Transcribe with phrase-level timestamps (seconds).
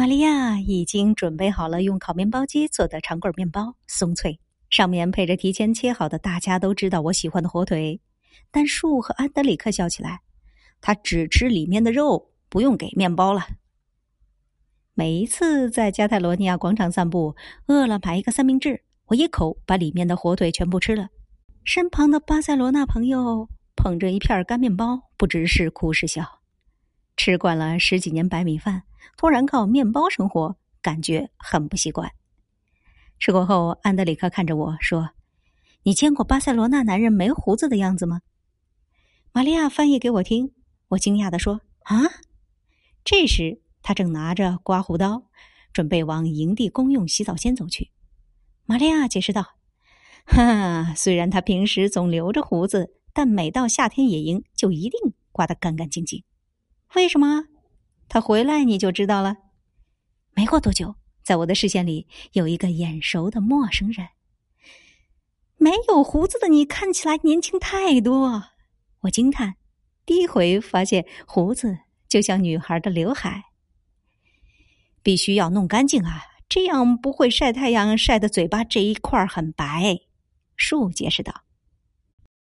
[0.00, 8.00] 玛利亚已经准备好了用烤面包机做的长棍面包，松脆，上面配着提前切好的大家都知道我喜欢的火腿。
[8.50, 10.22] 但树和安德里克笑起来，
[10.80, 13.46] 他只吃里面的肉，不用给面包了。
[14.94, 17.36] 每一次在加泰罗尼亚广场散步，
[17.66, 21.10] 饿了买一个三明治，我一口把里面的火腿全部吃了。
[21.62, 23.46] 身旁的巴塞罗那朋友
[23.76, 26.39] 捧着一片干面包，不知是哭是笑。
[27.22, 28.84] 吃惯了十几年白米饭，
[29.18, 32.10] 突然靠面包生活，感觉很不习惯。
[33.18, 35.10] 吃过后，安德里克看着我说
[35.84, 38.22] ：“你见过巴塞罗那男人没胡子的样子吗？”
[39.32, 40.54] 玛利亚翻译给我听，
[40.88, 42.00] 我惊讶的说：“啊！”
[43.04, 45.24] 这时，他正拿着刮胡刀，
[45.74, 47.90] 准备往营地公用洗澡间走去。
[48.64, 49.44] 玛利亚解释道
[50.24, 54.98] ：“哈，虽然他平时总留着胡子，但每到夏天野营，就一定
[55.32, 56.24] 刮得干干净净。
[56.94, 57.44] 为什么？
[58.08, 59.36] 他回来你就知道了。”
[60.34, 64.08] 没过多久，在我的视线里有一个眼熟的陌生人。
[65.56, 68.44] 没有胡子的你看起来年轻太多。
[69.00, 69.56] 我惊叹，
[70.06, 73.44] 第一回发现胡子就像女孩的刘海，
[75.02, 79.98] 必须要弄干净啊，这样不会晒太阳晒的嘴巴这一块很白。
[80.56, 81.44] 树解释道。